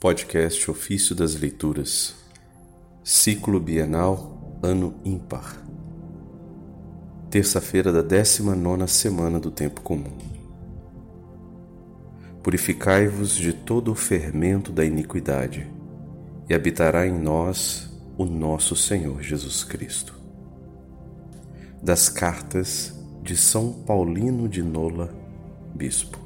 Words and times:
Podcast 0.00 0.70
Ofício 0.70 1.14
das 1.14 1.34
Leituras, 1.34 2.14
Ciclo 3.02 3.58
Bienal, 3.58 4.58
Ano 4.62 4.94
Ímpar. 5.02 5.62
Terça-feira 7.30 7.90
da 7.90 8.02
19 8.02 8.86
semana 8.86 9.40
do 9.40 9.50
Tempo 9.50 9.80
Comum. 9.80 10.18
Purificai-vos 12.42 13.34
de 13.34 13.54
todo 13.54 13.92
o 13.92 13.94
fermento 13.94 14.70
da 14.70 14.84
iniquidade, 14.84 15.70
e 16.50 16.54
habitará 16.54 17.06
em 17.06 17.18
nós 17.18 17.90
o 18.18 18.26
nosso 18.26 18.76
Senhor 18.76 19.22
Jesus 19.22 19.64
Cristo. 19.64 20.14
Das 21.82 22.10
Cartas 22.10 22.94
de 23.22 23.36
São 23.36 23.72
Paulino 23.72 24.48
de 24.48 24.62
Nola, 24.62 25.14
Bispo. 25.74 26.18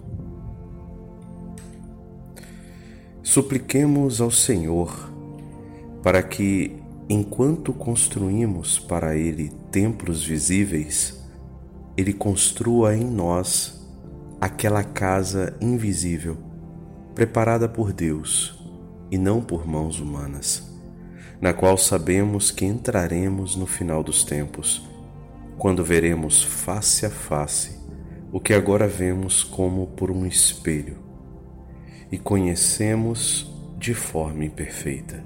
Supliquemos 3.31 4.23
ao 4.23 4.31
Senhor 4.31 5.13
para 6.03 6.23
que, 6.23 6.75
enquanto 7.11 7.75
construímos 7.75 8.79
para 8.79 9.19
Ele 9.19 9.51
templos 9.71 10.25
visíveis, 10.25 11.23
Ele 11.95 12.15
construa 12.15 12.97
em 12.97 13.05
nós 13.05 13.87
aquela 14.41 14.83
casa 14.83 15.55
invisível, 15.61 16.39
preparada 17.15 17.69
por 17.69 17.93
Deus 17.93 18.59
e 19.11 19.19
não 19.19 19.43
por 19.43 19.69
mãos 19.69 20.01
humanas 20.01 20.67
na 21.39 21.53
qual 21.53 21.77
sabemos 21.77 22.51
que 22.51 22.65
entraremos 22.65 23.57
no 23.57 23.67
final 23.67 24.03
dos 24.03 24.25
tempos, 24.25 24.89
quando 25.59 25.85
veremos 25.85 26.43
face 26.43 27.05
a 27.05 27.11
face 27.11 27.79
o 28.33 28.41
que 28.41 28.55
agora 28.55 28.89
vemos 28.89 29.45
como 29.45 29.87
por 29.89 30.11
um 30.11 30.25
espelho 30.25 31.08
e 32.11 32.19
conhecemos 32.19 33.53
de 33.79 33.95
forma 33.95 34.45
imperfeita. 34.45 35.23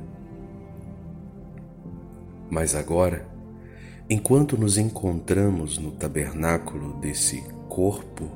Mas 2.51 2.75
agora, 2.75 3.27
enquanto 4.11 4.59
nos 4.59 4.77
encontramos 4.77 5.79
no 5.79 5.93
tabernáculo 5.93 6.95
desse 7.01 7.43
corpo, 7.69 8.31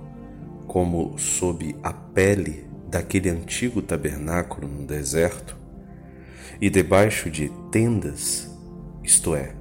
como 0.67 1.19
sob 1.19 1.77
a 1.83 1.93
pele 1.93 2.67
daquele 2.89 3.29
antigo 3.29 3.83
tabernáculo 3.83 4.69
no 4.69 4.87
deserto, 4.87 5.57
e 6.61 6.71
debaixo 6.71 7.31
de 7.31 7.51
tendas, 7.71 8.51
isto 9.03 9.35
é, 9.35 9.55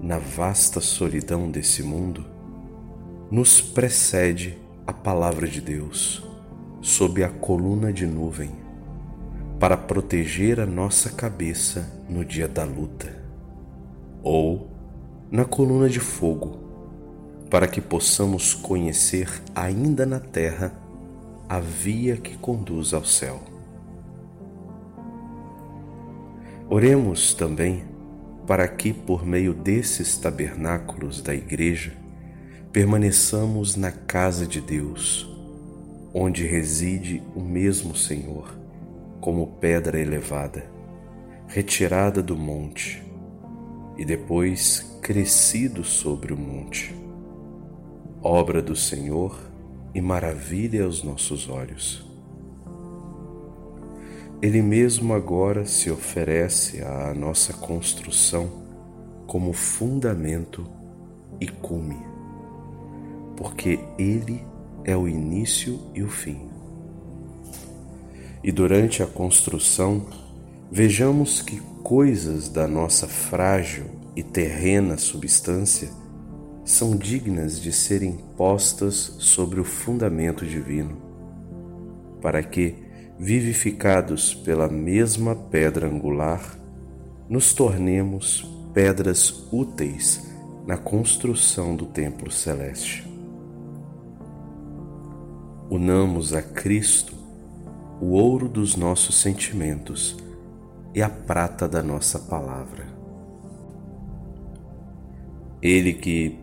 na 0.00 0.18
vasta 0.18 0.80
solidão 0.80 1.48
desse 1.50 1.82
mundo, 1.82 2.26
nos 3.30 3.60
precede 3.60 4.58
a 4.86 4.92
palavra 4.92 5.46
de 5.46 5.60
Deus 5.60 6.29
sob 6.80 7.22
a 7.22 7.28
coluna 7.28 7.92
de 7.92 8.06
nuvem 8.06 8.50
para 9.58 9.76
proteger 9.76 10.58
a 10.58 10.66
nossa 10.66 11.10
cabeça 11.10 11.86
no 12.08 12.24
dia 12.24 12.48
da 12.48 12.64
luta, 12.64 13.14
ou 14.22 14.68
na 15.30 15.44
coluna 15.44 15.88
de 15.88 16.00
fogo 16.00 16.58
para 17.50 17.66
que 17.66 17.80
possamos 17.80 18.54
conhecer 18.54 19.42
ainda 19.54 20.06
na 20.06 20.20
terra 20.20 20.72
a 21.48 21.58
via 21.58 22.16
que 22.16 22.38
conduz 22.38 22.94
ao 22.94 23.04
céu. 23.04 23.40
Oremos 26.68 27.34
também 27.34 27.82
para 28.46 28.66
que, 28.68 28.92
por 28.92 29.26
meio 29.26 29.52
desses 29.52 30.16
tabernáculos 30.16 31.20
da 31.20 31.34
Igreja, 31.34 31.92
permaneçamos 32.72 33.74
na 33.74 33.90
casa 33.90 34.46
de 34.46 34.60
Deus, 34.60 35.29
onde 36.12 36.46
reside 36.46 37.22
o 37.34 37.40
mesmo 37.40 37.94
Senhor, 37.94 38.58
como 39.20 39.46
pedra 39.46 40.00
elevada, 40.00 40.64
retirada 41.46 42.22
do 42.22 42.36
monte 42.36 43.02
e 43.96 44.04
depois 44.04 44.98
crescido 45.02 45.84
sobre 45.84 46.32
o 46.32 46.36
monte, 46.36 46.94
obra 48.22 48.60
do 48.60 48.74
Senhor 48.74 49.38
e 49.94 50.00
maravilha 50.00 50.84
aos 50.84 51.02
nossos 51.02 51.48
olhos. 51.48 52.08
Ele 54.42 54.62
mesmo 54.62 55.12
agora 55.12 55.66
se 55.66 55.90
oferece 55.90 56.82
à 56.82 57.12
nossa 57.12 57.52
construção 57.52 58.48
como 59.26 59.52
fundamento 59.52 60.66
e 61.38 61.46
cume, 61.46 61.98
porque 63.36 63.78
Ele 63.98 64.42
é 64.42 64.59
o 64.96 65.08
início 65.08 65.80
e 65.94 66.02
o 66.02 66.08
fim. 66.08 66.48
E 68.42 68.50
durante 68.50 69.02
a 69.02 69.06
construção, 69.06 70.06
vejamos 70.70 71.42
que 71.42 71.60
coisas 71.82 72.48
da 72.48 72.66
nossa 72.66 73.06
frágil 73.06 73.86
e 74.16 74.22
terrena 74.22 74.96
substância 74.96 75.90
são 76.64 76.96
dignas 76.96 77.60
de 77.60 77.72
serem 77.72 78.18
postas 78.36 79.16
sobre 79.18 79.60
o 79.60 79.64
fundamento 79.64 80.46
divino, 80.46 80.96
para 82.20 82.42
que, 82.42 82.76
vivificados 83.18 84.34
pela 84.34 84.68
mesma 84.68 85.34
pedra 85.34 85.86
angular, 85.86 86.58
nos 87.28 87.52
tornemos 87.52 88.48
pedras 88.72 89.48
úteis 89.52 90.22
na 90.66 90.76
construção 90.76 91.74
do 91.74 91.86
templo 91.86 92.30
celeste. 92.30 93.09
Unamos 95.70 96.34
a 96.34 96.42
Cristo 96.42 97.14
o 98.00 98.14
ouro 98.14 98.48
dos 98.48 98.74
nossos 98.74 99.20
sentimentos 99.20 100.16
e 100.92 101.00
a 101.00 101.08
prata 101.08 101.68
da 101.68 101.80
nossa 101.80 102.18
palavra. 102.18 102.88
Ele 105.62 105.92
que 105.92 106.40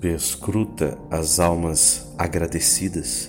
pescruta 0.00 0.96
as 1.10 1.40
almas 1.40 2.14
agradecidas, 2.16 3.28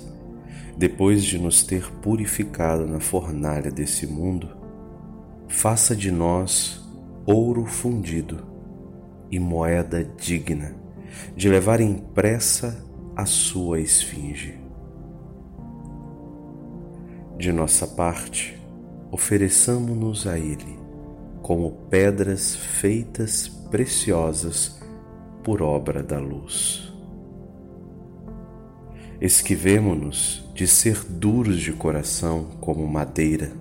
depois 0.77 1.23
de 1.23 1.39
nos 1.39 1.63
ter 1.63 1.91
purificado 1.93 2.85
na 2.85 2.99
fornalha 2.99 3.71
desse 3.71 4.05
mundo, 4.05 4.55
faça 5.47 5.95
de 5.95 6.11
nós 6.11 6.85
ouro 7.25 7.65
fundido 7.65 8.45
e 9.31 9.39
moeda 9.39 10.03
digna 10.03 10.75
de 11.35 11.49
levar 11.49 11.81
impressa 11.81 12.85
a 13.15 13.25
sua 13.25 13.79
esfinge. 13.79 14.66
De 17.37 17.51
nossa 17.51 17.85
parte, 17.85 18.59
ofereçamo-nos 19.11 20.25
a 20.25 20.39
Ele 20.39 20.79
como 21.43 21.71
pedras 21.87 22.55
feitas 22.55 23.47
preciosas 23.47 24.81
por 25.43 25.61
obra 25.61 26.01
da 26.01 26.19
luz. 26.19 26.91
Esquivemo-nos 29.21 30.49
de 30.55 30.67
ser 30.67 31.03
duros 31.07 31.61
de 31.61 31.71
coração 31.73 32.45
como 32.59 32.87
madeira, 32.87 33.51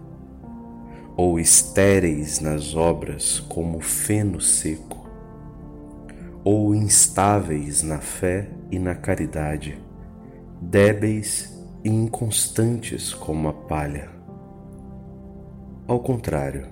ou 1.14 1.38
estéreis 1.38 2.40
nas 2.40 2.74
obras 2.74 3.40
como 3.40 3.80
feno 3.80 4.40
seco, 4.40 5.06
ou 6.42 6.74
instáveis 6.74 7.82
na 7.82 7.98
fé 7.98 8.48
e 8.70 8.78
na 8.78 8.94
caridade, 8.94 9.78
débeis 10.60 11.55
e 11.86 11.88
inconstantes 11.88 13.14
como 13.14 13.48
a 13.48 13.52
palha. 13.52 14.10
Ao 15.86 16.00
contrário, 16.00 16.66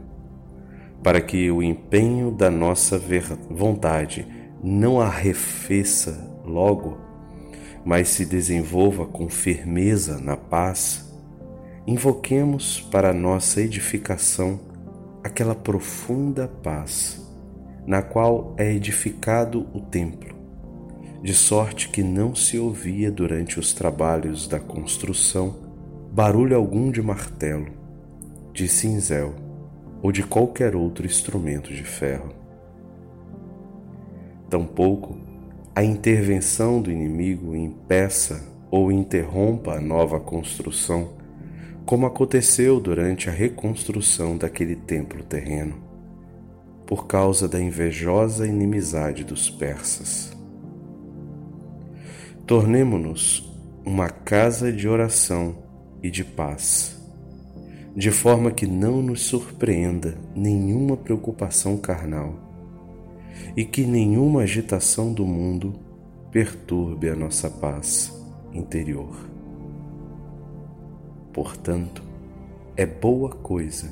para 1.04 1.20
que 1.20 1.48
o 1.52 1.62
empenho 1.62 2.32
da 2.32 2.50
nossa 2.50 3.00
vontade 3.48 4.26
não 4.60 5.00
arrefeça 5.00 6.36
logo, 6.44 6.98
mas 7.84 8.08
se 8.08 8.26
desenvolva 8.26 9.06
com 9.06 9.28
firmeza 9.28 10.19
na 10.19 10.36
paz, 10.36 11.08
invoquemos 11.86 12.80
para 12.80 13.14
nossa 13.14 13.60
edificação 13.60 14.59
aquela 15.22 15.54
profunda 15.54 16.48
paz, 16.48 17.24
na 17.86 18.03
qual 18.03 18.53
é 18.59 18.72
edificado 18.72 19.65
o 19.72 19.80
templo, 19.80 20.34
de 21.24 21.32
sorte 21.32 21.88
que 21.88 22.03
não 22.03 22.34
se 22.34 22.59
ouvia 22.59 23.10
durante 23.10 23.59
os 23.59 23.72
trabalhos 23.72 24.47
da 24.47 24.60
construção 24.60 25.56
barulho 26.12 26.54
algum 26.54 26.91
de 26.91 27.00
martelo, 27.00 27.68
de 28.53 28.68
cinzel 28.68 29.34
ou 30.03 30.12
de 30.12 30.22
qualquer 30.22 30.76
outro 30.76 31.06
instrumento 31.06 31.72
de 31.72 31.82
ferro. 31.82 32.28
Tampouco 34.50 35.16
a 35.74 35.82
intervenção 35.82 36.82
do 36.82 36.92
inimigo 36.92 37.56
impeça 37.56 38.47
ou 38.70 38.92
interrompa 38.92 39.77
a 39.77 39.80
nova 39.80 40.20
construção, 40.20 41.15
como 41.86 42.04
aconteceu 42.04 42.78
durante 42.78 43.30
a 43.30 43.32
reconstrução 43.32 44.36
daquele 44.36 44.77
templo 44.77 45.24
terreno, 45.24 45.77
por 46.84 47.06
causa 47.06 47.48
da 47.48 47.59
invejosa 47.59 48.47
inimizade 48.47 49.24
dos 49.24 49.48
persas. 49.48 50.34
Tornemo-nos 52.46 53.50
uma 53.86 54.10
casa 54.10 54.70
de 54.70 54.86
oração 54.86 55.56
e 56.02 56.10
de 56.10 56.22
paz, 56.22 56.94
de 57.96 58.10
forma 58.10 58.50
que 58.50 58.66
não 58.66 59.00
nos 59.00 59.22
surpreenda 59.22 60.18
nenhuma 60.36 60.94
preocupação 60.94 61.78
carnal 61.78 62.34
e 63.56 63.64
que 63.64 63.86
nenhuma 63.86 64.42
agitação 64.42 65.10
do 65.10 65.24
mundo 65.24 65.74
perturbe 66.30 67.08
a 67.08 67.16
nossa 67.16 67.48
paz 67.48 68.12
interior. 68.52 69.16
Portanto, 71.32 72.02
é 72.76 72.84
boa 72.84 73.30
coisa 73.30 73.91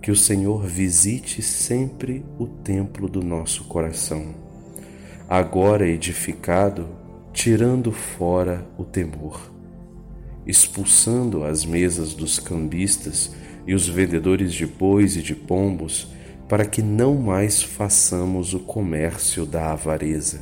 que 0.00 0.10
o 0.10 0.16
Senhor 0.16 0.66
visite 0.66 1.40
sempre 1.40 2.26
o 2.36 2.48
templo 2.48 3.08
do 3.08 3.22
nosso 3.22 3.62
coração, 3.64 4.34
agora 5.28 5.86
edificado, 5.86 7.00
tirando 7.42 7.90
fora 7.90 8.64
o 8.78 8.84
temor, 8.84 9.52
expulsando 10.46 11.42
as 11.42 11.64
mesas 11.64 12.14
dos 12.14 12.38
cambistas 12.38 13.34
e 13.66 13.74
os 13.74 13.88
vendedores 13.88 14.54
de 14.54 14.64
bois 14.64 15.16
e 15.16 15.22
de 15.22 15.34
pombos, 15.34 16.06
para 16.48 16.64
que 16.64 16.80
não 16.80 17.16
mais 17.16 17.60
façamos 17.60 18.54
o 18.54 18.60
comércio 18.60 19.44
da 19.44 19.72
avareza. 19.72 20.40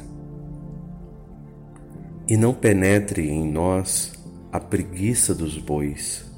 E 2.29 2.37
não 2.37 2.53
penetre 2.53 3.31
em 3.31 3.51
nós 3.51 4.13
a 4.53 4.61
preguiça 4.61 5.35
dos 5.35 5.57
bois, 5.57 6.31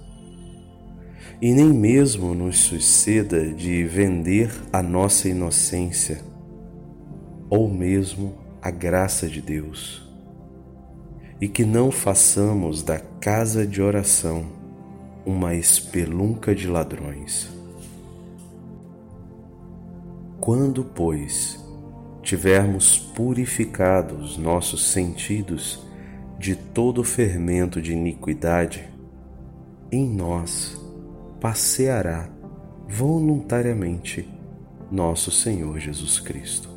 e 1.41 1.53
nem 1.53 1.73
mesmo 1.73 2.37
nos 2.37 2.59
suceda 2.59 3.53
de 3.53 3.83
vender 3.83 4.49
a 4.73 4.81
nossa 4.81 5.29
inocência, 5.29 6.21
ou 7.51 7.69
mesmo 7.69 8.39
a 8.63 8.71
graça 8.71 9.27
de 9.27 9.41
Deus, 9.41 10.12
e 11.43 11.49
que 11.49 11.65
não 11.65 11.91
façamos 11.91 12.85
da 12.85 13.01
casa 13.01 13.67
de 13.67 13.83
oração 13.83 14.45
uma 15.27 15.57
espelunca 15.57 16.55
de 16.55 16.69
ladrões. 16.69 17.51
Quando, 20.41 20.85
pois, 20.85 21.59
tivermos 22.23 22.97
purificado 22.97 24.15
os 24.15 24.39
nossos 24.39 24.87
sentidos 24.87 25.85
de 26.39 26.55
todo 26.55 27.03
fermento 27.03 27.83
de 27.83 27.93
iniquidade, 27.93 28.89
em 29.91 30.09
nós 30.09 30.81
passeará 31.41 32.29
voluntariamente 32.89 34.29
nosso 34.93 35.33
Senhor 35.33 35.81
Jesus 35.81 36.21
Cristo. 36.21 36.72